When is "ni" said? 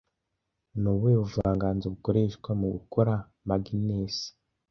0.81-0.87